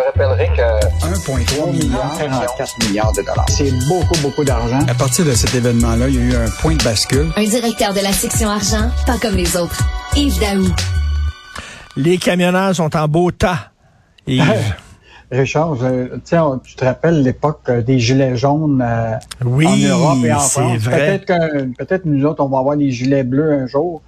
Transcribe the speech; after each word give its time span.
te 0.00 0.06
rappellerai 0.06 0.48
que 0.56 1.06
1,3 1.06 1.72
milliard, 1.72 2.16
44 2.18 2.88
milliards 2.88 3.12
de 3.12 3.22
dollars. 3.22 3.46
C'est 3.48 3.70
beaucoup, 3.88 4.18
beaucoup 4.22 4.44
d'argent. 4.44 4.78
À 4.88 4.94
partir 4.94 5.24
de 5.24 5.32
cet 5.32 5.54
événement-là, 5.54 6.08
il 6.08 6.14
y 6.14 6.18
a 6.18 6.22
eu 6.22 6.34
un 6.36 6.50
point 6.60 6.74
de 6.74 6.82
bascule. 6.82 7.30
Un 7.36 7.44
directeur 7.44 7.92
de 7.92 8.00
la 8.00 8.12
section 8.12 8.48
argent, 8.48 8.90
pas 9.06 9.18
comme 9.18 9.36
les 9.36 9.56
autres. 9.56 9.78
Yves 10.16 10.38
Daou. 10.40 10.66
Les 11.96 12.18
camionneurs 12.18 12.74
sont 12.74 12.94
en 12.96 13.08
beau 13.08 13.30
tas. 13.30 13.70
Yves. 14.26 14.74
Richard, 15.32 15.76
tu 16.64 16.74
te 16.74 16.84
rappelles 16.84 17.22
l'époque 17.22 17.60
euh, 17.68 17.82
des 17.82 18.00
gilets 18.00 18.36
jaunes 18.36 18.82
euh, 18.84 19.14
oui, 19.44 19.64
en 19.64 19.76
Europe 19.76 20.18
et 20.24 20.32
en 20.32 20.40
c'est 20.40 20.60
France? 20.60 20.78
vrai. 20.78 20.96
Peut-être 20.96 21.24
que 21.26 21.84
peut-être 21.84 22.04
nous 22.04 22.24
autres, 22.24 22.42
on 22.42 22.48
va 22.48 22.58
avoir 22.58 22.74
les 22.74 22.90
gilets 22.90 23.22
bleus 23.22 23.52
un 23.52 23.68
jour. 23.68 24.02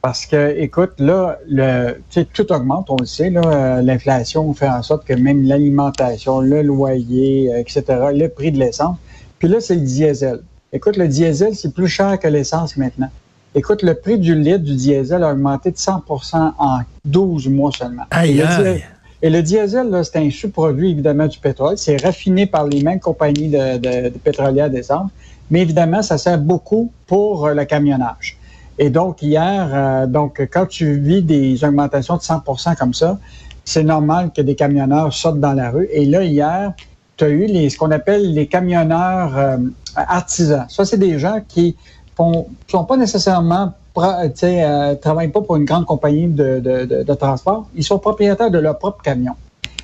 Parce 0.00 0.26
que, 0.26 0.56
écoute, 0.56 0.92
là, 0.98 1.38
le, 1.48 1.94
tout 2.32 2.52
augmente, 2.52 2.88
on 2.88 2.96
le 3.00 3.06
sait, 3.06 3.30
là, 3.30 3.40
euh, 3.44 3.82
l'inflation 3.82 4.52
fait 4.54 4.68
en 4.68 4.82
sorte 4.82 5.04
que 5.04 5.12
même 5.12 5.44
l'alimentation, 5.44 6.40
le 6.40 6.62
loyer, 6.62 7.52
euh, 7.52 7.58
etc., 7.58 7.82
le 8.14 8.28
prix 8.28 8.52
de 8.52 8.58
l'essence. 8.58 8.96
Puis 9.38 9.48
là, 9.48 9.60
c'est 9.60 9.74
le 9.74 9.80
diesel. 9.80 10.40
Écoute, 10.72 10.96
le 10.96 11.08
diesel, 11.08 11.54
c'est 11.54 11.74
plus 11.74 11.88
cher 11.88 12.18
que 12.18 12.28
l'essence 12.28 12.76
maintenant. 12.76 13.10
Écoute, 13.54 13.82
le 13.82 13.94
prix 13.94 14.18
du 14.18 14.36
litre 14.36 14.58
du 14.62 14.76
diesel 14.76 15.24
a 15.24 15.32
augmenté 15.32 15.72
de 15.72 15.76
100% 15.76 16.52
en 16.58 16.78
12 17.04 17.48
mois 17.48 17.72
seulement. 17.72 18.04
Aïe, 18.10 18.30
et, 18.30 18.34
le 18.34 18.42
aïe. 18.44 18.56
diesel, 18.56 18.82
et 19.22 19.30
le 19.30 19.42
diesel, 19.42 19.90
là, 19.90 20.04
c'est 20.04 20.18
un 20.18 20.30
sous-produit, 20.30 20.92
évidemment, 20.92 21.26
du 21.26 21.38
pétrole. 21.38 21.76
C'est 21.76 22.00
raffiné 22.00 22.46
par 22.46 22.66
les 22.66 22.82
mêmes 22.82 23.00
compagnies 23.00 23.48
de, 23.48 23.78
de, 23.78 24.08
de 24.10 24.18
pétrolières 24.18 24.70
d'essence. 24.70 25.10
Mais 25.50 25.62
évidemment, 25.62 26.02
ça 26.02 26.18
sert 26.18 26.38
beaucoup 26.38 26.92
pour 27.06 27.46
euh, 27.46 27.54
le 27.54 27.64
camionnage. 27.64 28.37
Et 28.78 28.90
donc, 28.90 29.22
hier, 29.22 29.70
euh, 29.72 30.06
donc, 30.06 30.46
quand 30.52 30.66
tu 30.66 30.98
vis 30.98 31.22
des 31.22 31.64
augmentations 31.64 32.16
de 32.16 32.22
100% 32.22 32.76
comme 32.76 32.94
ça, 32.94 33.18
c'est 33.64 33.82
normal 33.82 34.30
que 34.34 34.40
des 34.40 34.54
camionneurs 34.54 35.12
sortent 35.12 35.40
dans 35.40 35.52
la 35.52 35.70
rue. 35.70 35.88
Et 35.92 36.06
là, 36.06 36.22
hier, 36.24 36.72
tu 37.18 37.24
as 37.24 37.28
eu 37.28 37.46
les, 37.46 37.68
ce 37.68 37.76
qu'on 37.76 37.90
appelle 37.90 38.32
les 38.32 38.46
camionneurs 38.46 39.36
euh, 39.36 39.56
artisans. 39.94 40.64
Ça, 40.68 40.84
c'est 40.84 40.96
des 40.96 41.18
gens 41.18 41.40
qui 41.46 41.76
ne 42.18 42.32
sont 42.68 42.84
pas 42.84 42.96
nécessairement, 42.96 43.72
tu 43.94 44.02
sais, 44.34 44.64
euh, 44.64 44.94
travaillent 44.94 45.28
pas 45.28 45.42
pour 45.42 45.56
une 45.56 45.64
grande 45.64 45.84
compagnie 45.84 46.28
de, 46.28 46.60
de, 46.60 46.84
de, 46.86 47.02
de, 47.02 47.14
transport. 47.14 47.66
Ils 47.74 47.84
sont 47.84 47.98
propriétaires 47.98 48.50
de 48.50 48.58
leur 48.58 48.78
propre 48.78 49.02
camion. 49.02 49.34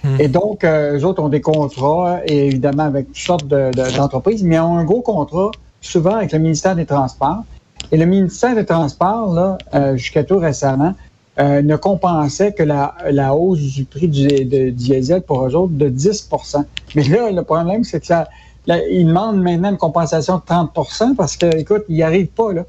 Hmm. 0.02 0.16
Et 0.18 0.28
donc, 0.28 0.64
euh, 0.64 0.98
eux 0.98 1.05
autres 1.05 1.22
ont 1.22 1.28
des 1.28 1.40
contrats, 1.40 2.20
et 2.27 2.46
évidemment, 2.46 2.84
avec 2.84 3.08
toutes 3.08 3.16
sortes 3.16 3.46
d'entreprises, 3.46 4.42
mais 4.42 4.58
ont 4.61 4.78
un 4.78 4.84
gros 4.84 5.02
contrat, 5.02 5.50
souvent 5.80 6.16
avec 6.16 6.33
le 6.33 6.38
ministère 6.38 6.77
des 6.77 6.86
Transports. 6.86 7.44
Et 7.92 7.96
le 7.96 8.06
ministère 8.06 8.54
des 8.54 8.64
Transports, 8.64 9.32
là, 9.32 9.58
euh, 9.74 9.96
jusqu'à 9.96 10.24
tout 10.24 10.38
récemment, 10.38 10.94
euh, 11.38 11.62
ne 11.62 11.77
compensait 11.77 12.52
que 12.52 12.62
la, 12.62 12.94
la 13.10 13.34
hausse 13.34 13.58
du 13.58 13.84
prix 13.84 14.08
du 14.08 14.44
diesel 14.72 15.22
pour 15.22 15.44
eux 15.46 15.54
autres 15.56 15.72
de 15.72 15.88
10% 15.88 16.64
Mais 16.94 17.02
là, 17.05 17.30
le 17.30 17.42
problème, 17.42 17.82
c'est 17.82 18.00
que 18.00 18.06
ça, 18.06 18.28
là, 18.66 18.78
ils 18.88 19.06
demandent 19.06 19.42
maintenant 19.42 19.70
une 19.70 19.77
compensation 19.77 20.36
de 20.36 20.42
30% 20.42 21.16
parce 21.16 21.36
que, 21.36 21.56
écoute, 21.56 21.84
ils 21.88 21.96
n'y 21.96 22.02
arrivent 22.02 22.28
pas. 22.28 22.52
Là. 22.52 22.64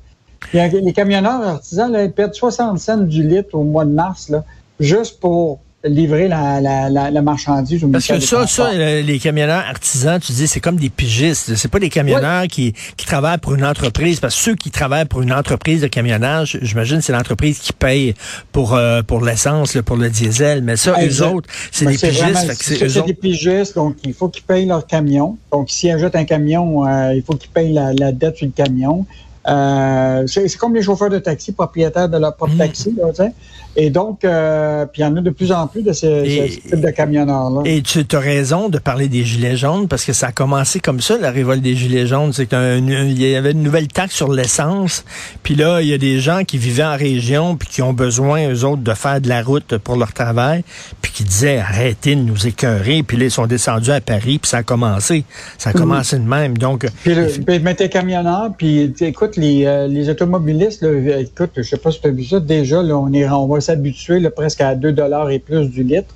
Les 0.53 0.93
camionneurs 0.93 1.41
artisans 1.41 1.91
là, 1.91 2.03
ils 2.03 2.11
perdent 2.11 2.33
60 2.33 2.79
cents 2.79 2.97
du 2.97 3.23
litre 3.23 3.53
au 3.53 3.63
mois 3.63 3.85
de 3.85 3.91
mars, 3.91 4.29
là, 4.29 4.43
juste 4.79 5.19
pour 5.19 5.59
livrer 5.85 6.27
la, 6.27 6.59
la, 6.61 6.89
la, 6.89 7.11
la 7.11 7.21
marchandise 7.21 7.83
au 7.83 7.87
Parce 7.87 8.07
que 8.07 8.19
ça, 8.19 8.47
ça, 8.47 8.73
les 8.73 9.19
camionneurs 9.19 9.63
artisans, 9.69 10.19
tu 10.19 10.31
dis, 10.31 10.47
c'est 10.47 10.59
comme 10.59 10.77
des 10.77 10.89
pigistes. 10.89 11.55
C'est 11.55 11.69
pas 11.69 11.79
des 11.79 11.89
camionneurs 11.89 12.47
qui, 12.47 12.73
qui 12.97 13.05
travaillent 13.05 13.37
pour 13.37 13.55
une 13.55 13.65
entreprise. 13.65 14.19
Parce 14.19 14.35
que 14.35 14.41
ceux 14.41 14.55
qui 14.55 14.71
travaillent 14.71 15.05
pour 15.05 15.21
une 15.21 15.33
entreprise 15.33 15.81
de 15.81 15.87
camionnage, 15.87 16.57
j'imagine, 16.61 17.01
c'est 17.01 17.13
l'entreprise 17.13 17.59
qui 17.59 17.73
paye 17.73 18.15
pour 18.51 18.73
euh, 18.73 19.01
pour 19.01 19.23
l'essence, 19.23 19.77
pour 19.85 19.97
le 19.97 20.09
diesel. 20.09 20.63
Mais 20.63 20.75
ça, 20.75 20.95
eux 21.01 21.23
autres, 21.23 21.49
c'est 21.71 21.85
des 21.85 21.97
pigistes. 21.97 22.53
C'est 22.61 23.05
des 23.05 23.13
pigistes, 23.13 23.75
donc 23.75 23.95
il 24.03 24.13
faut 24.13 24.29
qu'ils 24.29 24.43
payent 24.43 24.65
leur 24.65 24.85
camion. 24.85 25.37
Donc, 25.51 25.69
s'ils 25.69 25.91
achètent 25.91 26.15
un 26.15 26.25
camion, 26.25 26.85
euh, 26.87 27.13
il 27.13 27.23
faut 27.23 27.35
qu'ils 27.35 27.49
payent 27.51 27.73
la, 27.73 27.93
la 27.93 28.11
dette 28.11 28.37
sur 28.37 28.45
le 28.45 28.51
camion. 28.51 29.05
Euh, 29.47 30.23
c'est 30.25 30.57
comme 30.57 30.73
les 30.73 30.81
chauffeurs 30.81 31.09
de 31.09 31.19
taxi, 31.19 31.51
propriétaires 31.51 32.09
de 32.09 32.17
leur 32.17 32.35
propre 32.35 32.53
mmh. 32.53 32.57
taxi. 32.57 32.95
Là, 32.97 33.11
t'sais. 33.13 33.31
et 33.75 33.91
donc, 33.91 34.25
euh, 34.25 34.85
puis 34.87 35.01
il 35.01 35.05
y 35.05 35.07
en 35.07 35.15
a 35.15 35.21
de 35.21 35.29
plus 35.29 35.51
en 35.51 35.67
plus 35.67 35.83
de 35.83 35.93
ces, 35.93 36.07
ce 36.07 36.69
type 36.69 36.81
de 36.81 36.89
camionneurs-là. 36.89 37.61
Et 37.65 37.83
tu 37.83 38.03
as 38.11 38.19
raison 38.19 38.69
de 38.69 38.79
parler 38.79 39.07
des 39.07 39.23
gilets 39.23 39.55
jaunes 39.55 39.87
parce 39.87 40.03
que 40.03 40.13
ça 40.13 40.27
a 40.27 40.31
commencé 40.31 40.79
comme 40.79 40.99
ça, 40.99 41.17
la 41.17 41.29
révolte 41.29 41.61
des 41.61 41.75
gilets 41.75 42.07
jaunes. 42.07 42.33
C'est 42.33 42.47
qu'il 42.47 43.21
y 43.21 43.35
avait 43.35 43.51
une 43.51 43.61
nouvelle 43.61 43.87
taxe 43.87 44.15
sur 44.15 44.31
l'essence. 44.31 45.05
Puis 45.43 45.53
là, 45.53 45.81
il 45.81 45.89
y 45.89 45.93
a 45.93 45.99
des 45.99 46.19
gens 46.19 46.43
qui 46.43 46.57
vivaient 46.57 46.83
en 46.83 46.97
région 46.97 47.55
puis 47.55 47.67
qui 47.67 47.81
ont 47.83 47.93
besoin, 47.93 48.49
eux 48.49 48.63
autres, 48.63 48.81
de 48.81 48.93
faire 48.93 49.21
de 49.21 49.29
la 49.29 49.43
route 49.43 49.77
pour 49.77 49.95
leur 49.95 50.13
travail 50.13 50.63
puis 51.03 51.11
qui 51.11 51.23
disaient 51.23 51.59
arrêtez 51.59 52.15
de 52.15 52.21
nous 52.21 52.47
écœurer. 52.47 53.03
Puis 53.03 53.17
là, 53.17 53.25
ils 53.25 53.31
sont 53.31 53.45
descendus 53.45 53.91
à 53.91 54.01
Paris 54.01 54.39
puis 54.39 54.49
ça 54.49 54.57
a 54.57 54.63
commencé. 54.63 55.23
Ça 55.59 55.69
a 55.69 55.73
commencé 55.73 56.17
mmh. 56.17 56.23
de 56.23 56.29
même. 56.29 56.57
Donc, 56.57 56.87
puis, 57.03 57.13
le, 57.13 57.27
puis 57.27 57.59
mettez 57.59 57.89
camionneurs, 57.89 58.49
puis 58.57 58.91
écoute, 59.01 59.34
les, 59.37 59.65
euh, 59.65 59.87
les 59.87 60.09
automobilistes, 60.09 60.81
là, 60.81 61.19
écoute, 61.19 61.51
je 61.55 61.61
sais 61.63 61.77
pas 61.77 61.91
si 61.91 62.01
tu 62.01 62.07
as 62.07 62.11
vu 62.11 62.23
ça, 62.23 62.39
déjà, 62.39 62.81
là, 62.81 62.97
on, 62.97 63.11
est, 63.13 63.27
on 63.29 63.47
va 63.47 63.61
s'habituer 63.61 64.27
presque 64.29 64.61
à 64.61 64.75
2 64.75 64.91
dollars 64.91 65.29
et 65.29 65.39
plus 65.39 65.69
du 65.69 65.83
litre. 65.83 66.13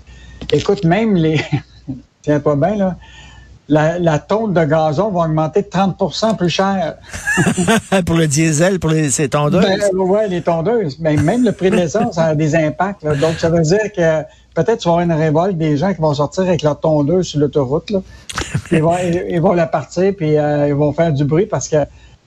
Écoute, 0.52 0.84
même 0.84 1.16
les... 1.16 1.40
Tiens 2.22 2.40
pas 2.40 2.56
bien, 2.56 2.76
là. 2.76 2.98
La, 3.70 4.00
la 4.00 4.18
tonne 4.18 4.54
de 4.54 4.66
gazon 4.66 5.12
va 5.12 5.26
augmenter 5.26 5.62
de 5.62 5.68
30% 5.68 6.36
plus 6.36 6.50
cher. 6.50 6.96
pour 8.06 8.16
le 8.16 8.26
diesel, 8.26 8.80
pour 8.80 8.90
les, 8.90 9.12
ces 9.12 9.30
tondeuses? 9.30 9.64
Ben, 9.64 9.80
oui, 9.94 10.22
les 10.28 10.42
tondeuses. 10.42 10.98
Mais 11.00 11.16
même 11.16 11.46
le 11.46 11.52
prix 11.52 11.70
de 11.70 11.76
l'essence 11.76 12.18
a 12.18 12.34
des 12.34 12.56
impacts. 12.56 13.04
Là. 13.04 13.14
Donc, 13.16 13.36
ça 13.38 13.50
veut 13.50 13.62
dire 13.62 13.92
que 13.96 14.24
peut-être 14.56 14.80
tu 14.80 14.88
vas 14.88 14.96
avoir 14.96 15.00
une 15.02 15.14
révolte 15.14 15.56
des 15.56 15.78
gens 15.78 15.94
qui 15.94 16.02
vont 16.02 16.16
sortir 16.16 16.44
avec 16.44 16.64
leur 16.64 16.80
tondeuse 16.80 17.28
sur 17.28 17.40
l'autoroute. 17.40 17.94
Ils 18.72 18.82
vont, 18.82 18.98
ils, 19.04 19.26
ils 19.30 19.42
vont 19.42 19.54
la 19.54 19.68
partir, 19.68 20.14
puis 20.18 20.36
euh, 20.36 20.68
ils 20.68 20.74
vont 20.74 20.92
faire 20.92 21.14
du 21.14 21.24
bruit 21.24 21.46
parce 21.46 21.70
que 21.70 21.78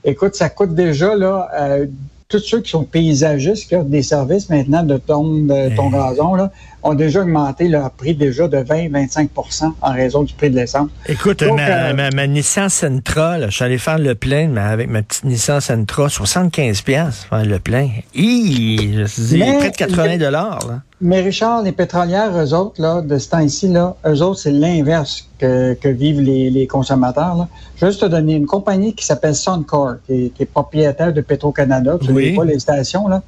Écoute, 0.04 0.34
ça 0.34 0.48
coûte 0.48 0.74
déjà, 0.74 1.14
là, 1.14 1.48
euh, 1.54 1.86
tous 2.28 2.40
ceux 2.40 2.60
qui 2.60 2.70
sont 2.70 2.84
paysagistes, 2.84 3.68
qui 3.68 3.76
offrent 3.76 3.84
des 3.84 4.02
services 4.02 4.48
maintenant 4.48 4.82
de 4.82 4.96
ton, 4.96 5.24
de 5.24 5.76
ton 5.76 5.90
gazon, 5.90 6.34
là, 6.34 6.50
ont 6.82 6.94
déjà 6.94 7.22
augmenté 7.22 7.68
leur 7.68 7.90
prix 7.90 8.14
déjà 8.14 8.48
de 8.48 8.58
20-25% 8.58 9.72
en 9.80 9.92
raison 9.92 10.22
du 10.22 10.34
prix 10.34 10.50
de 10.50 10.56
l'essence. 10.56 10.88
Écoute, 11.08 11.40
Donc, 11.40 11.56
ma, 11.56 11.68
euh, 11.68 11.94
ma, 11.94 12.10
ma, 12.10 12.26
Nissan 12.26 12.68
Sentra, 12.68 13.38
là, 13.38 13.48
je 13.48 13.54
suis 13.54 13.64
allé 13.64 13.78
faire 13.78 13.98
le 13.98 14.14
plein 14.14 14.48
mais 14.48 14.60
avec 14.60 14.88
ma 14.88 15.02
petite 15.02 15.24
Nissan 15.24 15.60
Sentra, 15.60 16.08
75 16.08 16.82
pièces 16.82 17.26
faire 17.28 17.44
le 17.44 17.58
plein. 17.58 17.88
Hi, 18.14 18.94
je 18.96 19.04
suis 19.04 19.22
dit, 19.22 19.38
près 19.38 19.70
de 19.70 19.76
80 19.76 20.18
dollars. 20.18 20.82
Mais 21.00 21.20
Richard, 21.20 21.62
les 21.62 21.72
pétrolières, 21.72 22.30
eux 22.36 22.54
autres, 22.54 22.80
là, 22.80 23.00
de 23.00 23.18
ce 23.18 23.30
temps-ci, 23.30 23.66
là, 23.66 23.96
eux 24.06 24.22
autres, 24.22 24.38
c'est 24.38 24.52
l'inverse 24.52 25.28
que, 25.38 25.74
que, 25.74 25.88
vivent 25.88 26.20
les, 26.20 26.48
les 26.48 26.68
consommateurs. 26.68 27.34
Là. 27.36 27.48
Je 27.76 27.84
vais 27.84 27.90
juste 27.90 28.02
te 28.02 28.06
donner 28.06 28.34
une 28.34 28.46
compagnie 28.46 28.94
qui 28.94 29.04
s'appelle 29.04 29.34
Suncor, 29.34 29.94
qui 30.06 30.12
est, 30.12 30.28
qui 30.28 30.44
est, 30.44 30.46
propriétaire 30.46 31.12
de 31.12 31.20
Petro-Canada. 31.20 31.98
Tu 32.00 32.12
oui. 32.12 32.36
pas 32.36 32.44
les 32.44 32.60
stations, 32.60 33.08
là. 33.08 33.22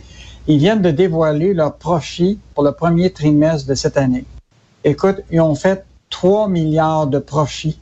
Ils 0.47 0.59
viennent 0.59 0.82
de 0.82 0.91
dévoiler 0.91 1.55
leur 1.55 1.77
profit 1.77 2.38
pour 2.55 2.65
le 2.65 2.72
premier 2.72 3.10
trimestre 3.10 3.69
de 3.69 3.75
cette 3.75 3.97
année. 3.97 4.25
Écoute, 4.84 5.16
ils 5.31 5.41
ont 5.41 5.55
fait 5.55 5.84
3 6.10 6.49
milliards 6.49 7.06
de 7.06 7.19
profits, 7.19 7.78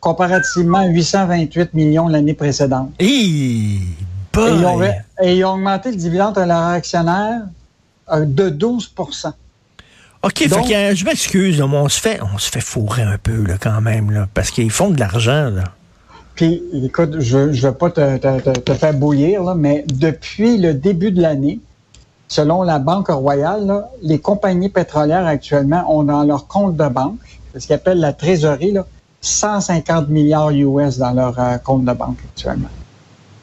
comparativement 0.00 0.78
à 0.78 0.86
828 0.86 1.74
millions 1.74 2.08
l'année 2.08 2.34
précédente. 2.34 2.90
Hey, 2.98 3.76
et, 3.76 4.40
ils 4.40 4.64
ont, 4.64 4.82
et 4.82 5.36
ils 5.36 5.44
ont 5.44 5.54
augmenté 5.54 5.90
le 5.90 5.96
dividende 5.96 6.36
à 6.38 6.46
leurs 6.46 6.68
actionnaires 6.68 7.42
de 8.12 8.50
12% 8.50 9.32
OK, 10.24 10.48
Donc, 10.48 10.66
fait 10.66 10.90
que, 10.90 10.94
je 10.96 11.04
m'excuse, 11.04 11.62
on 11.62 11.88
se 11.88 12.00
fait 12.00 12.20
on 12.34 12.38
se 12.38 12.50
fait 12.50 12.60
fourrer 12.60 13.02
un 13.02 13.18
peu 13.18 13.44
là, 13.44 13.54
quand 13.60 13.80
même, 13.80 14.10
là, 14.10 14.26
parce 14.34 14.50
qu'ils 14.50 14.70
font 14.70 14.90
de 14.90 14.98
l'argent. 14.98 15.50
là. 15.50 15.64
Puis, 16.34 16.62
écoute, 16.84 17.20
je 17.20 17.38
ne 17.38 17.52
veux 17.52 17.72
pas 17.72 17.90
te, 17.90 18.18
te, 18.18 18.58
te, 18.58 18.74
faire 18.74 18.94
bouillir, 18.94 19.44
là, 19.44 19.54
mais 19.54 19.84
depuis 19.92 20.58
le 20.58 20.74
début 20.74 21.12
de 21.12 21.22
l'année, 21.22 21.60
selon 22.28 22.62
la 22.62 22.78
Banque 22.78 23.08
Royale, 23.08 23.66
là, 23.66 23.90
les 24.02 24.18
compagnies 24.18 24.68
pétrolières 24.68 25.26
actuellement 25.26 25.84
ont 25.88 26.04
dans 26.04 26.22
leur 26.24 26.46
compte 26.46 26.76
de 26.76 26.88
banque, 26.88 27.18
ce 27.56 27.66
qu'ils 27.66 27.74
appellent 27.74 28.00
la 28.00 28.12
trésorerie, 28.12 28.72
là, 28.72 28.86
150 29.20 30.08
milliards 30.08 30.50
US 30.50 30.98
dans 30.98 31.12
leur 31.12 31.38
euh, 31.38 31.56
compte 31.58 31.84
de 31.84 31.92
banque 31.92 32.18
actuellement. 32.32 32.68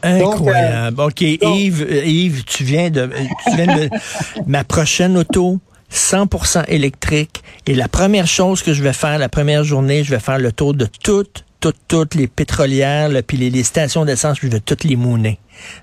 Incroyable. 0.04 0.96
Donc, 0.96 1.22
euh, 1.22 1.34
OK, 1.34 1.40
donc, 1.42 1.58
Yves, 1.58 1.88
Yves, 2.06 2.44
tu 2.46 2.64
viens 2.64 2.90
de, 2.90 3.10
tu 3.46 3.56
viens 3.56 3.76
de 3.76 3.90
ma 4.46 4.64
prochaine 4.64 5.18
auto. 5.18 5.60
100% 5.94 6.66
électrique. 6.68 7.44
Et 7.68 7.76
la 7.76 7.88
première 7.88 8.28
chose 8.28 8.62
que 8.64 8.74
je 8.74 8.84
vais 8.84 8.92
faire, 8.92 9.18
la 9.18 9.30
première 9.30 9.64
journée, 9.64 10.04
je 10.04 10.12
vais 10.12 10.20
faire 10.20 10.40
le 10.40 10.52
tour 10.52 10.74
de 10.74 10.88
toutes, 11.04 11.45
toutes, 11.66 11.88
toutes 11.88 12.14
les 12.14 12.28
pétrolières, 12.28 13.10
là, 13.10 13.24
puis 13.24 13.38
les, 13.38 13.50
les, 13.50 13.64
stations 13.64 14.06
d'essence, 14.06 14.38
puis 14.38 14.50
je 14.50 14.54
vais 14.54 14.60
toutes 14.60 14.84
les 14.84 14.96
mouner. 14.96 15.40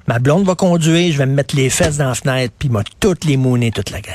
Ma 0.06 0.20
blonde 0.20 0.44
va 0.44 0.54
conduire, 0.54 1.12
je 1.12 1.18
vais 1.18 1.26
me 1.26 1.34
mettre 1.34 1.56
les 1.56 1.70
fesses 1.70 1.96
dans 1.96 2.08
la 2.08 2.14
fenêtre, 2.14 2.54
puis 2.56 2.68
m'a 2.68 2.84
toutes 3.00 3.24
les 3.24 3.36
mouner, 3.36 3.72
toute 3.72 3.90
la 3.90 4.00
gang. 4.00 4.14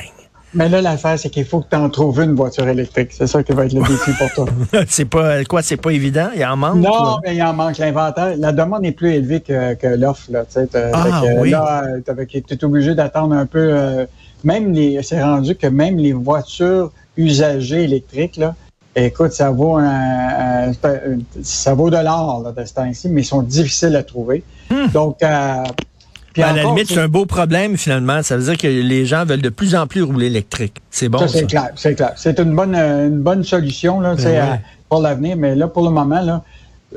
Mais 0.53 0.69
là, 0.69 0.81
l'affaire, 0.81 1.19
c'est 1.19 1.29
qu'il 1.29 1.43
faut 1.43 1.59
que 1.59 1.69
tu 1.69 1.75
en 1.75 1.89
trouves 1.89 2.21
une 2.21 2.35
voiture 2.35 2.69
électrique. 2.69 3.09
C'est 3.11 3.27
ça 3.27 3.43
qui 3.43 3.51
va 3.51 3.65
être 3.65 3.73
le 3.73 3.81
défi 3.81 4.11
pour 4.17 4.31
toi. 4.31 4.45
c'est 4.87 5.03
pas 5.03 5.43
quoi, 5.43 5.61
c'est 5.61 5.75
pas 5.75 5.91
évident? 5.91 6.29
Il 6.33 6.45
en 6.45 6.55
manque. 6.55 6.77
Non, 6.77 7.17
mais 7.21 7.35
il 7.35 7.43
en 7.43 7.53
manque. 7.53 7.77
L'inventaire, 7.79 8.35
la 8.37 8.53
demande 8.53 8.85
est 8.85 8.93
plus 8.93 9.11
élevée 9.11 9.41
que, 9.41 9.73
que 9.73 9.87
l'offre. 9.87 10.31
Là, 10.31 10.45
ah, 10.93 11.21
oui. 11.37 11.53
tu 12.29 12.53
es 12.53 12.63
obligé 12.63 12.95
d'attendre 12.95 13.35
un 13.35 13.45
peu. 13.45 13.59
Euh, 13.73 14.05
même 14.45 14.71
les, 14.71 15.03
c'est 15.03 15.21
rendu 15.21 15.55
que 15.55 15.67
même 15.67 15.97
les 15.97 16.13
voitures 16.13 16.91
usagées 17.17 17.83
électriques, 17.83 18.37
là, 18.37 18.55
Écoute, 18.99 19.31
ça 19.31 19.51
vaut 19.51 19.77
un, 19.77 20.71
ça 21.43 21.75
vaut 21.75 21.91
de 21.91 21.97
l'or 21.97 22.51
de 22.51 22.65
ce 22.65 22.73
temps-ci, 22.73 23.09
mais 23.09 23.21
ils 23.21 23.25
sont 23.25 23.43
difficiles 23.43 23.95
à 23.95 24.01
trouver. 24.01 24.43
Hmm. 24.71 24.87
Donc, 24.91 25.21
euh, 25.21 25.63
puis 26.33 26.41
à 26.41 26.51
la 26.51 26.63
limite, 26.63 26.87
c'est 26.87 26.99
un 26.99 27.07
beau 27.07 27.27
problème 27.27 27.77
finalement. 27.77 28.23
Ça 28.23 28.37
veut 28.37 28.43
dire 28.43 28.57
que 28.57 28.67
les 28.67 29.05
gens 29.05 29.23
veulent 29.23 29.41
de 29.41 29.49
plus 29.49 29.75
en 29.75 29.85
plus 29.85 30.01
rouler 30.01 30.25
électrique. 30.27 30.81
C'est 30.89 31.09
bon. 31.09 31.19
Ça, 31.19 31.27
c'est 31.27 31.45
clair, 31.45 31.69
c'est 31.75 31.93
clair. 31.93 32.13
C'est 32.15 32.39
une 32.39 32.55
bonne, 32.55 32.75
une 32.75 33.21
bonne 33.21 33.43
solution 33.43 33.99
là, 33.99 34.15
ben 34.15 34.59
pour 34.89 35.01
l'avenir, 35.01 35.37
mais 35.37 35.55
là, 35.55 35.67
pour 35.67 35.83
le 35.83 35.91
moment, 35.91 36.21
là, 36.21 36.43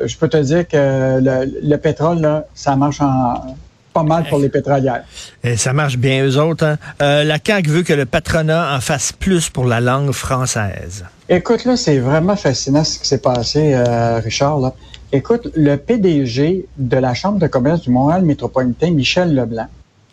je 0.03 0.17
peux 0.17 0.29
te 0.29 0.37
dire 0.39 0.67
que 0.67 1.21
le, 1.21 1.61
le 1.63 1.77
pétrole, 1.77 2.21
là, 2.21 2.47
ça 2.55 2.77
marche 2.77 3.03
en 3.03 3.57
pas 3.93 4.03
mal 4.03 4.25
pour 4.29 4.39
les 4.39 4.49
pétrolières. 4.49 5.05
Et 5.43 5.57
ça 5.57 5.73
marche 5.73 5.97
bien, 5.97 6.25
eux 6.25 6.39
autres. 6.39 6.65
Hein? 6.65 6.79
Euh, 7.03 7.25
la 7.25 7.39
CAQ 7.45 7.71
veut 7.71 7.83
que 7.83 7.93
le 7.93 8.07
patronat 8.07 8.77
en 8.77 8.81
fasse 8.81 9.13
plus 9.13 9.49
pour 9.49 9.65
la 9.65 9.81
langue 9.81 10.13
française. 10.13 11.05
Écoute, 11.29 11.65
là, 11.65 11.77
c'est 11.77 11.99
vraiment 11.99 12.37
fascinant 12.37 12.85
ce 12.85 12.99
qui 12.99 13.07
s'est 13.07 13.21
passé, 13.21 13.75
euh, 13.75 14.21
Richard. 14.21 14.61
Là. 14.61 14.75
Écoute, 15.13 15.49
le 15.55 15.77
PDG 15.77 16.67
de 16.77 16.97
la 16.97 17.15
Chambre 17.15 17.39
de 17.39 17.47
commerce 17.47 17.83
du 17.83 17.91
Montréal 17.91 18.23
métropolitain, 18.23 18.91
Michel 18.91 19.35
Leblanc, 19.35 19.67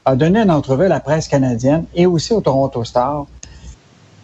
a 0.05 0.15
donné 0.15 0.39
une 0.39 0.51
entrevue 0.51 0.85
à 0.85 0.89
la 0.89 0.99
presse 0.99 1.27
canadienne 1.27 1.85
et 1.93 2.05
aussi 2.05 2.33
au 2.33 2.41
Toronto 2.41 2.83
Star. 2.83 3.27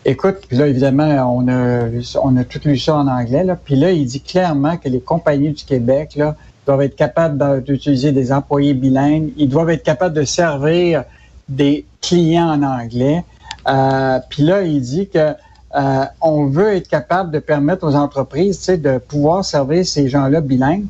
Écoute, 0.05 0.37
puis 0.47 0.57
là, 0.57 0.67
évidemment, 0.67 1.37
on 1.37 1.47
a, 1.47 1.89
on 2.21 2.37
a 2.37 2.43
tout 2.43 2.59
lu 2.65 2.77
ça 2.77 2.95
en 2.95 3.07
anglais. 3.07 3.43
Là. 3.43 3.55
Puis 3.55 3.75
là, 3.75 3.91
il 3.91 4.05
dit 4.05 4.21
clairement 4.21 4.77
que 4.77 4.89
les 4.89 4.99
compagnies 4.99 5.51
du 5.51 5.63
Québec 5.63 6.13
là, 6.15 6.35
doivent 6.65 6.81
être 6.81 6.95
capables 6.95 7.63
d'utiliser 7.63 8.11
des 8.11 8.31
employés 8.31 8.73
bilingues. 8.73 9.31
Ils 9.37 9.49
doivent 9.49 9.69
être 9.69 9.83
capables 9.83 10.15
de 10.15 10.23
servir 10.23 11.03
des 11.49 11.85
clients 12.01 12.49
en 12.49 12.63
anglais. 12.63 13.23
Euh, 13.67 14.19
puis 14.29 14.43
là, 14.43 14.61
il 14.63 14.81
dit 14.81 15.09
que 15.09 15.33
euh, 15.75 16.05
on 16.21 16.45
veut 16.45 16.75
être 16.75 16.87
capable 16.87 17.31
de 17.31 17.39
permettre 17.39 17.87
aux 17.87 17.95
entreprises 17.95 18.65
de 18.67 18.97
pouvoir 18.99 19.43
servir 19.43 19.85
ces 19.85 20.07
gens-là 20.07 20.41
bilingues. 20.41 20.85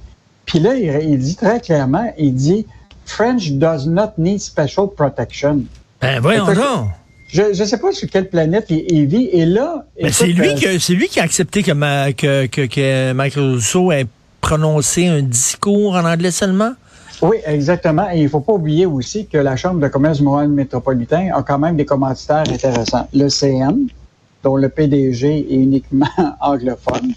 Puis 0.45 0.59
là, 0.59 0.75
il, 0.75 1.17
dit 1.19 1.35
très 1.35 1.61
clairement, 1.61 2.11
il 2.17 2.35
dit 2.35 2.67
French 3.05 3.51
does 3.51 3.87
not 3.87 4.11
need 4.17 4.39
special 4.39 4.87
protection. 4.95 5.63
Ben 6.01 6.19
voyons 6.19 6.45
donc. 6.45 6.89
Je 7.29 7.41
ne 7.41 7.65
sais 7.65 7.77
pas 7.77 7.91
sur 7.93 8.07
quelle 8.09 8.29
planète 8.29 8.65
il, 8.69 9.07
vit. 9.07 9.29
Et 9.31 9.45
là, 9.45 9.85
c'est 10.11 10.27
lui 10.27 10.49
euh, 10.49 10.55
que 10.55 10.93
lui 10.93 11.07
qui 11.07 11.19
a 11.19 11.23
accepté 11.23 11.63
que, 11.63 11.71
que, 12.11 12.45
que, 12.45 12.65
que 12.67 13.13
Michael 13.13 13.53
Rousseau 13.53 13.91
ait 13.91 14.05
prononcer 14.43 15.07
un 15.07 15.21
discours 15.21 15.95
en 15.95 16.03
anglais 16.03 16.31
seulement? 16.31 16.73
Oui, 17.21 17.37
exactement. 17.45 18.09
Et 18.11 18.17
il 18.17 18.23
ne 18.23 18.27
faut 18.27 18.41
pas 18.41 18.51
oublier 18.53 18.85
aussi 18.85 19.25
que 19.25 19.37
la 19.37 19.55
Chambre 19.55 19.79
de 19.79 19.87
commerce 19.87 20.17
du 20.17 20.23
Montréal 20.25 20.49
métropolitain 20.49 21.29
a 21.33 21.41
quand 21.41 21.57
même 21.57 21.77
des 21.77 21.85
commanditaires 21.85 22.43
intéressants. 22.49 23.07
Le 23.13 23.29
CN, 23.29 23.87
dont 24.43 24.57
le 24.57 24.67
PDG 24.67 25.47
est 25.49 25.55
uniquement 25.55 26.09
anglophone. 26.41 27.13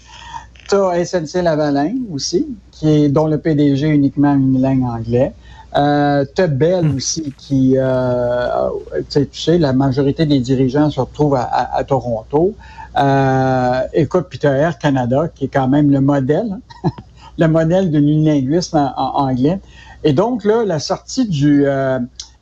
Tu 0.69 0.75
as 0.75 1.05
SNC 1.05 1.43
Lavalin 1.43 1.95
aussi, 2.13 2.47
qui 2.71 2.89
est, 2.89 3.09
dont 3.09 3.27
le 3.27 3.37
PDG 3.37 3.87
est 3.87 3.95
uniquement 3.95 4.33
unilingue 4.33 4.83
anglais. 4.83 5.33
Euh, 5.75 6.23
tu 6.33 6.41
as 6.41 6.47
Bell 6.47 6.85
hmm. 6.85 6.95
aussi, 6.95 7.33
qui, 7.37 7.73
euh, 7.75 8.69
tu 9.09 9.27
sais, 9.33 9.57
la 9.57 9.73
majorité 9.73 10.25
des 10.25 10.39
dirigeants 10.39 10.89
se 10.89 11.01
retrouvent 11.01 11.35
à, 11.35 11.83
Toronto. 11.85 12.55
Euh, 12.97 13.81
écoute, 13.93 14.27
puis 14.29 14.39
tu 14.39 14.47
as 14.47 14.53
Air 14.53 14.77
Canada, 14.79 15.27
qui 15.35 15.45
est 15.45 15.49
quand 15.49 15.67
même 15.67 15.91
le 15.91 15.99
modèle. 15.99 16.57
Le 17.37 17.47
modèle 17.47 17.91
de 17.91 17.99
l'unilinguisme 17.99 18.77
en, 18.77 19.27
anglais. 19.27 19.59
Et 20.03 20.13
donc, 20.13 20.43
là, 20.43 20.63
la 20.65 20.79
sortie 20.79 21.27
du, 21.27 21.65
euh, 21.65 21.99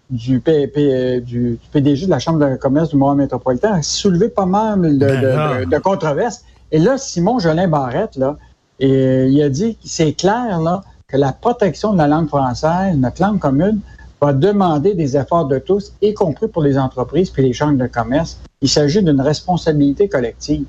du, 0.09 0.39
du, 0.39 1.59
PDG 1.71 2.05
de 2.05 2.11
la 2.11 2.19
Chambre 2.19 2.39
de 2.39 2.55
commerce 2.55 2.89
du 2.89 2.95
Montréal 2.95 3.17
métropolitain 3.17 3.73
a 3.73 3.81
soulevé 3.81 4.29
pas 4.29 4.45
mal 4.45 4.81
de, 4.81 5.05
ben 5.05 5.69
de, 5.69 5.77
controverses. 5.79 6.43
Et 6.71 6.79
là, 6.79 6.97
Simon 6.97 7.39
Jolin 7.39 7.67
Barrette, 7.67 8.15
là, 8.15 8.37
et, 8.79 9.25
il 9.27 9.41
a 9.41 9.49
dit 9.49 9.77
c'est 9.83 10.13
clair 10.13 10.59
là, 10.61 10.83
que 11.07 11.17
la 11.17 11.31
protection 11.31 11.93
de 11.93 11.97
la 11.97 12.07
langue 12.07 12.27
française, 12.27 12.95
notre 12.97 13.21
langue 13.21 13.39
commune, 13.39 13.79
va 14.21 14.33
demander 14.33 14.93
des 14.93 15.17
efforts 15.17 15.45
de 15.45 15.59
tous, 15.59 15.93
y 16.01 16.13
compris 16.13 16.47
pour 16.47 16.63
les 16.63 16.77
entreprises 16.77 17.29
puis 17.29 17.43
les 17.43 17.53
chambres 17.53 17.77
de 17.77 17.87
commerce. 17.87 18.39
Il 18.61 18.69
s'agit 18.69 19.03
d'une 19.03 19.21
responsabilité 19.21 20.07
collective. 20.07 20.65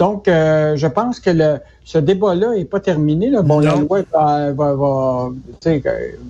Donc, 0.00 0.28
euh, 0.28 0.76
je 0.76 0.86
pense 0.86 1.20
que 1.20 1.28
le, 1.28 1.58
ce 1.84 1.98
débat-là 1.98 2.54
n'est 2.56 2.64
pas 2.64 2.80
terminé. 2.80 3.28
Là. 3.28 3.42
Bon, 3.42 3.60
la 3.60 3.76
loi 3.76 4.00
va, 4.10 4.50
va, 4.52 4.74
va, 4.74 5.30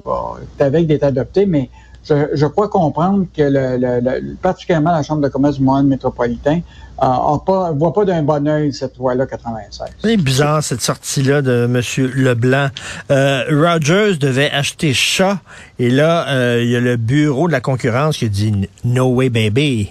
va 0.04 0.38
avec 0.58 0.88
d'être 0.88 1.04
adoptée, 1.04 1.46
mais 1.46 1.70
je, 2.04 2.14
je, 2.34 2.46
crois 2.46 2.68
comprendre 2.68 3.26
que 3.36 3.42
le, 3.42 3.76
le, 3.78 4.34
particulièrement 4.42 4.90
la 4.90 5.04
Chambre 5.04 5.22
de 5.22 5.28
commerce 5.28 5.58
du 5.58 5.62
Montréal 5.62 5.86
métropolitain 5.86 6.62
ne 7.00 7.38
pas, 7.46 7.70
voit 7.70 7.92
pas 7.92 8.04
d'un 8.04 8.24
bon 8.24 8.44
oeil 8.48 8.72
cette 8.72 8.96
loi-là 8.98 9.26
96. 9.26 9.88
C'est 10.02 10.16
bizarre 10.16 10.64
cette 10.64 10.80
sortie-là 10.80 11.40
de 11.40 11.66
M. 11.66 11.80
Leblanc. 12.16 12.70
Euh, 13.12 13.44
Rogers 13.50 14.16
devait 14.16 14.50
acheter 14.50 14.92
chat 14.92 15.38
et 15.78 15.90
là, 15.90 16.28
euh, 16.28 16.60
il 16.60 16.70
y 16.70 16.76
a 16.76 16.80
le 16.80 16.96
bureau 16.96 17.46
de 17.46 17.52
la 17.52 17.60
concurrence 17.60 18.16
qui 18.16 18.28
dit 18.28 18.68
«No 18.84 19.14
way, 19.14 19.30
baby». 19.30 19.90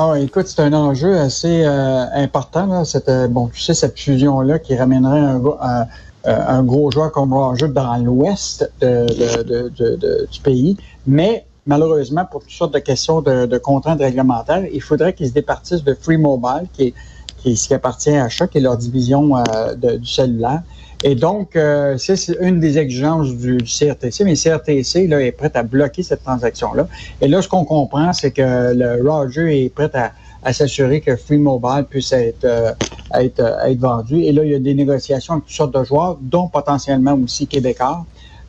Ah, 0.00 0.14
écoute, 0.16 0.46
c'est 0.46 0.60
un 0.60 0.72
enjeu 0.74 1.18
assez 1.18 1.64
euh, 1.64 2.04
important, 2.14 2.66
là, 2.66 2.84
cette, 2.84 3.08
euh, 3.08 3.26
bon, 3.26 3.48
tu 3.48 3.60
sais, 3.60 3.74
cette 3.74 3.98
fusion-là 3.98 4.60
qui 4.60 4.76
ramènerait 4.76 5.18
un, 5.18 5.42
un, 5.60 5.86
un, 6.24 6.62
gros 6.62 6.88
joueur 6.92 7.10
comme 7.10 7.32
Roger 7.32 7.66
dans 7.66 7.96
l'ouest 7.96 8.70
de, 8.80 9.06
de, 9.42 9.68
de, 9.76 10.28
du 10.30 10.40
pays. 10.40 10.76
Mais 11.08 11.46
malheureusement, 11.66 12.24
pour 12.24 12.42
toutes 12.42 12.52
sortes 12.52 12.74
de 12.74 12.78
questions 12.78 13.22
de, 13.22 13.58
contraintes 13.58 13.98
réglementaires, 13.98 14.64
il 14.72 14.80
faudrait 14.80 15.14
qu'ils 15.14 15.30
se 15.30 15.32
départissent 15.32 15.82
de 15.82 15.94
Free 15.94 16.16
Mobile, 16.16 16.68
qui, 16.72 16.94
qui, 17.42 17.54
qui 17.54 17.74
appartient 17.74 18.16
à 18.16 18.28
Choc, 18.28 18.54
est 18.56 18.60
leur 18.60 18.76
division 18.76 19.36
euh, 19.36 19.96
du 19.96 20.06
cellulaire. 20.06 20.62
Et 21.04 21.14
donc, 21.14 21.54
euh, 21.54 21.96
c'est 21.96 22.36
une 22.40 22.58
des 22.58 22.76
exigences 22.76 23.32
du, 23.36 23.58
CRTC, 23.58 24.24
mais 24.24 24.32
le 24.32 24.36
CRTC 24.36 25.06
là, 25.06 25.20
est 25.20 25.32
prêt 25.32 25.52
à 25.54 25.62
bloquer 25.62 26.02
cette 26.02 26.24
transaction-là. 26.24 26.88
Et 27.20 27.28
là, 27.28 27.40
ce 27.40 27.48
qu'on 27.48 27.64
comprend, 27.64 28.12
c'est 28.12 28.32
que 28.32 28.72
le 28.74 29.08
Roger 29.08 29.64
est 29.64 29.68
prêt 29.68 29.90
à, 29.94 30.52
s'assurer 30.52 31.00
que 31.00 31.14
Free 31.14 31.38
Mobile 31.38 31.84
puisse 31.88 32.12
être, 32.12 32.44
euh, 32.44 32.72
être, 33.14 33.40
être 33.40 33.78
vendu. 33.78 34.22
Et 34.22 34.32
là, 34.32 34.42
il 34.44 34.50
y 34.50 34.54
a 34.54 34.58
des 34.58 34.74
négociations 34.74 35.34
avec 35.34 35.46
toutes 35.46 35.54
sortes 35.54 35.74
de 35.74 35.84
joueurs, 35.84 36.18
dont 36.20 36.48
potentiellement 36.48 37.14
aussi 37.22 37.46
Québécois, 37.46 38.04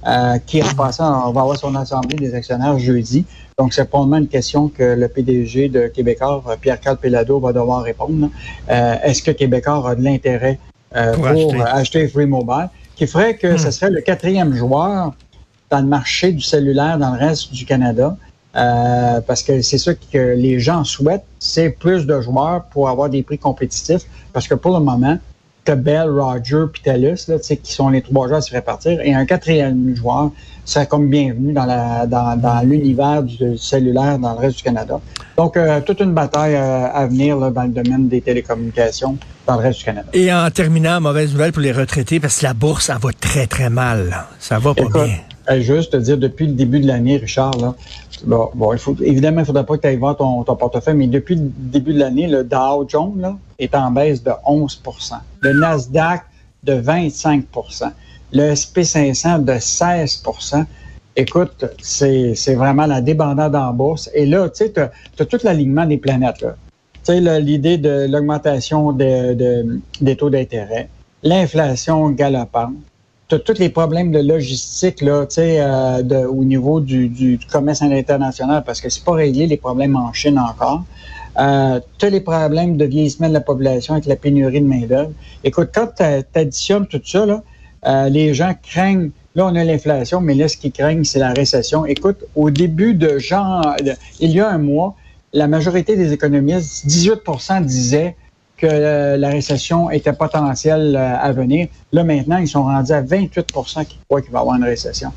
euh, 0.08 0.38
qui 0.46 0.64
en 0.64 0.74
passant, 0.76 1.28
on 1.28 1.32
va 1.32 1.42
avoir 1.42 1.58
son 1.58 1.76
assemblée 1.76 2.16
des 2.16 2.34
actionnaires 2.34 2.80
jeudi. 2.80 3.26
Donc, 3.58 3.74
c'est 3.74 3.86
probablement 3.90 4.18
une 4.18 4.28
question 4.28 4.70
que 4.70 4.84
le 4.84 5.08
PDG 5.10 5.68
de 5.68 5.88
Québécois, 5.88 6.42
Pierre-Carl 6.62 6.98
Pelado, 6.98 7.40
va 7.40 7.52
devoir 7.52 7.84
répondre. 7.84 8.30
Euh, 8.70 8.96
est-ce 9.04 9.22
que 9.22 9.32
Québécois 9.32 9.90
a 9.90 9.96
de 9.96 10.04
l'intérêt 10.04 10.58
euh, 10.96 11.14
pour, 11.14 11.62
acheter. 11.62 12.08
Free 12.08 12.26
Mobile, 12.26 12.70
qui 12.96 13.06
ferait 13.06 13.36
que 13.36 13.58
ce 13.58 13.68
hmm. 13.68 13.72
serait 13.72 13.92
le 13.92 14.02
quatrième 14.02 14.54
joueur 14.54 15.14
dans 15.70 15.82
le 15.82 15.88
marché 15.88 16.32
du 16.32 16.42
cellulaire 16.42 16.98
dans 16.98 17.14
le 17.14 17.20
reste 17.20 17.52
du 17.52 17.66
Canada? 17.66 18.16
Euh, 18.56 19.22
parce 19.22 19.44
que 19.44 19.62
c'est 19.62 19.78
ça 19.78 19.94
que 19.94 20.34
les 20.36 20.60
gens 20.60 20.84
souhaitent, 20.84 21.26
c'est 21.38 21.70
plus 21.70 22.08
de 22.08 22.20
joueurs 22.22 22.64
pour 22.72 22.90
avoir 22.90 23.10
des 23.10 23.22
prix 23.22 23.38
compétitifs. 23.38 24.04
Parce 24.34 24.48
que 24.48 24.56
pour 24.56 24.78
le 24.78 24.84
moment, 24.84 25.18
tu 25.66 25.76
Bell, 25.76 26.10
Roger 26.10 26.66
puis 26.72 26.82
TELUS, 26.82 27.28
là, 27.28 27.38
qui 27.40 27.74
sont 27.74 27.90
les 27.90 28.02
trois 28.02 28.28
joueurs 28.28 28.40
à 28.40 28.42
se 28.42 28.52
répartir, 28.52 29.00
et 29.02 29.14
un 29.14 29.26
quatrième 29.26 29.96
joueur 29.96 30.32
serait 30.66 30.88
comme 30.88 31.10
bienvenu 31.10 31.54
dans, 31.54 31.66
la, 31.66 32.06
dans, 32.06 32.40
dans 32.40 32.62
l'univers 32.62 33.24
du 33.24 33.58
cellulaire 33.58 34.20
dans 34.20 34.34
le 34.34 34.40
reste 34.40 34.58
du 34.58 34.64
Canada. 34.64 35.00
Donc, 35.38 35.58
euh, 35.58 35.82
toute 35.82 36.00
une 36.00 36.14
bataille 36.14 36.56
euh, 36.56 36.88
à 36.94 37.08
venir 37.08 37.38
là, 37.38 37.50
dans 37.50 37.64
le 37.64 37.70
domaine 37.70 38.08
des 38.08 38.22
télécommunications 38.22 39.18
dans 39.48 39.56
le 39.56 39.62
reste 39.62 39.80
du 39.80 39.86
Canada. 39.86 40.10
Et 40.14 40.32
en 40.32 40.50
terminant, 40.52 41.02
mauvaise 41.02 41.32
nouvelle 41.32 41.52
pour 41.52 41.62
les 41.62 41.72
retraités, 41.72 42.20
parce 42.20 42.40
que 42.40 42.46
la 42.46 42.54
bourse, 42.54 42.86
ça 42.86 42.98
va 43.02 43.10
très, 43.20 43.48
très 43.48 43.70
mal. 43.70 44.26
Ça 44.40 44.60
va 44.60 44.74
pas 44.74 45.06
bien. 45.06 45.16
Juste 45.58 45.92
te 45.92 45.98
dire, 45.98 46.18
depuis 46.18 46.48
le 46.48 46.54
début 46.54 46.80
de 46.80 46.88
l'année, 46.88 47.18
Richard, 47.18 47.58
là, 47.58 47.76
bon, 48.24 48.50
bon 48.54 48.74
il 48.74 48.80
faut, 48.80 48.96
évidemment, 49.02 49.40
il 49.40 49.42
ne 49.42 49.46
faudrait 49.46 49.66
pas 49.66 49.78
que 49.78 49.82
tu 49.82 49.88
ailles 49.88 49.98
voir 49.98 50.16
ton, 50.18 50.44
ton, 50.44 50.56
portefeuille, 50.56 50.96
mais 50.96 51.08
depuis 51.08 51.36
le 51.36 51.52
début 51.58 51.94
de 51.94 52.00
l'année, 52.00 52.28
le 52.28 52.44
Dow 52.44 52.88
Jones 52.88 53.20
là, 53.20 53.38
est 53.58 53.74
en 53.76 53.92
baisse 53.92 54.24
de 54.24 54.32
11% 54.48 55.14
Le 55.42 55.54
Nasdaq 55.54 56.24
de 56.64 56.74
25% 56.74 57.92
le 58.32 58.54
SP500 58.54 59.44
de 59.44 59.54
16% 59.54 60.66
Écoute, 61.16 61.66
c'est 61.82 62.56
vraiment 62.56 62.86
la 62.86 63.02
débandade 63.02 63.56
en 63.56 63.74
bourse. 63.74 64.10
Et 64.14 64.26
là, 64.26 64.48
tu 64.48 64.66
sais, 64.66 64.72
tu 64.72 64.80
as, 64.80 65.26
tout 65.26 65.40
l'alignement 65.44 65.86
des 65.86 65.98
planètes. 65.98 66.38
Tu 66.40 66.46
sais, 67.04 67.20
l'idée 67.42 67.78
de 67.78 68.08
l'augmentation 68.10 68.94
de, 68.94 69.82
des 70.00 70.16
taux 70.16 70.30
d'intérêt, 70.30 70.88
l'inflation 71.24 72.12
galopante, 72.12 72.76
tous 73.38 73.60
les 73.60 73.70
problèmes 73.70 74.12
de 74.12 74.20
logistique 74.20 75.02
là, 75.02 75.26
euh, 75.38 76.28
au 76.28 76.44
niveau 76.44 76.80
du, 76.80 77.08
du, 77.08 77.40
commerce 77.52 77.82
international 77.82 78.64
parce 78.66 78.82
que 78.82 78.90
c'est 78.90 79.04
pas 79.04 79.14
réglé 79.14 79.46
les 79.46 79.58
problèmes 79.58 79.96
en 79.96 80.12
Chine 80.14 80.40
encore. 80.40 80.84
Euh, 81.40 81.80
tu 82.00 82.06
as 82.08 82.10
les 82.10 82.22
problèmes 82.22 82.76
de 82.76 82.86
vieillissement 82.86 83.30
de 83.30 83.34
la 83.34 83.42
population 83.42 83.94
avec 83.94 84.08
la 84.08 84.16
pénurie 84.16 84.62
de 84.62 84.66
main-d'œuvre. 84.66 85.12
Écoute, 85.44 85.70
quand 85.74 85.88
tu 85.96 86.04
additionnes 86.40 86.88
tout 86.88 87.02
ça, 87.06 87.26
là, 87.26 87.44
euh, 87.86 88.10
les 88.10 88.34
gens 88.34 88.54
craignent, 88.62 89.12
là 89.36 89.46
on 89.46 89.56
a 89.56 89.64
l'inflation, 89.64 90.22
mais 90.22 90.34
là 90.34 90.48
ce 90.48 90.58
qu'ils 90.58 90.72
craignent, 90.72 91.04
c'est 91.04 91.20
la 91.20 91.32
récession. 91.32 91.86
Écoute, 91.86 92.26
au 92.36 92.50
début 92.50 92.96
de 92.96 93.20
genre, 93.20 93.76
il 94.20 94.32
y 94.32 94.40
a 94.40 94.50
un 94.50 94.58
mois, 94.58 94.96
la 95.34 95.48
majorité 95.48 95.96
des 95.96 96.12
économistes, 96.12 96.88
18% 96.88 97.64
disaient 97.64 98.16
que 98.60 98.68
euh, 98.70 99.18
la 99.18 99.30
récession 99.30 99.90
était 99.90 100.14
potentielle 100.14 100.96
euh, 100.96 101.16
à 101.18 101.32
venir. 101.32 101.68
Là, 101.92 102.04
maintenant, 102.04 102.38
ils 102.38 102.48
sont 102.48 102.64
rendus 102.64 102.92
à 102.92 103.02
28 103.02 103.46
qui 103.88 104.00
croient 104.08 104.22
qu'il 104.22 104.32
va 104.32 104.40
y 104.40 104.42
avoir 104.42 104.56
une 104.56 104.64
récession. 104.64 105.12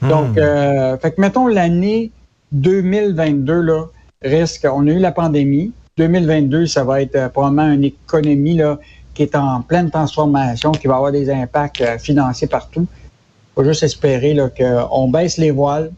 Hmm. 0.00 0.08
Donc, 0.08 0.38
euh, 0.38 0.96
fait 0.98 1.12
que 1.12 1.20
mettons 1.20 1.46
l'année 1.46 2.10
2022, 2.52 3.60
là, 3.60 3.84
risque, 4.22 4.66
on 4.70 4.86
a 4.86 4.90
eu 4.90 4.98
la 4.98 5.12
pandémie. 5.12 5.72
2022, 5.98 6.66
ça 6.66 6.84
va 6.84 7.02
être 7.02 7.30
probablement 7.32 7.70
une 7.70 7.84
économie 7.84 8.56
là, 8.56 8.78
qui 9.14 9.22
est 9.24 9.34
en 9.34 9.62
pleine 9.62 9.90
transformation, 9.90 10.72
qui 10.72 10.86
va 10.86 10.96
avoir 10.96 11.12
des 11.12 11.30
impacts 11.30 11.84
financiers 11.98 12.46
partout. 12.46 12.86
Il 12.86 13.54
faut 13.56 13.64
juste 13.64 13.82
espérer 13.82 14.36
qu'on 14.56 15.08
baisse 15.08 15.36
les 15.38 15.50
voiles, 15.50 15.90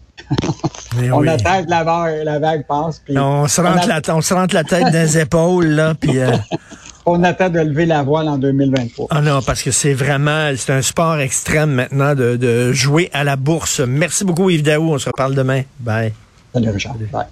on 1.12 1.20
oui. 1.20 1.28
attend 1.28 1.64
que 1.64 1.70
la 1.70 1.84
vague, 1.84 2.25
la 2.25 2.38
vague 2.38 2.64
passe, 2.66 3.00
puis 3.04 3.16
On 3.18 3.46
se, 3.49 3.60
on 3.60 3.64
rentre 3.64 3.90
a- 3.90 4.00
la, 4.00 4.14
on 4.14 4.20
se 4.20 4.34
rentre 4.34 4.54
la 4.54 4.64
tête 4.64 4.84
dans 4.84 4.92
les 4.92 5.18
épaules, 5.26 5.66
là, 5.68 5.94
puis... 5.94 6.18
euh, 6.18 6.32
on 7.06 7.22
attend 7.25 7.49
de 7.49 7.58
lever 7.60 7.87
la 7.87 8.02
voile 8.02 8.28
en 8.28 8.38
2023. 8.38 9.08
Ah 9.10 9.20
non, 9.20 9.40
parce 9.42 9.62
que 9.62 9.70
c'est 9.70 9.94
vraiment, 9.94 10.50
c'est 10.56 10.72
un 10.72 10.82
sport 10.82 11.18
extrême 11.18 11.70
maintenant 11.72 12.14
de, 12.14 12.37
de 12.37 12.72
jouer 12.72 13.10
à 13.12 13.25
la 13.25 13.37
bourse. 13.37 13.80
Merci 13.80 14.25
beaucoup 14.25 14.50
Yves 14.50 14.62
Daou, 14.62 14.92
on 14.92 14.99
se 14.99 15.08
reparle 15.08 15.34
demain. 15.34 15.62
Bye. 15.80 16.12
Salut, 16.52 16.70
Richard. 16.70 16.96
Bye. 17.12 17.26